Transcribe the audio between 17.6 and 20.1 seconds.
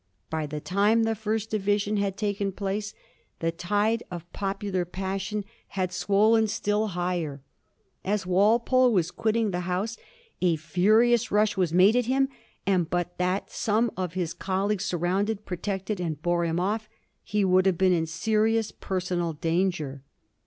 have been in serious personal danger.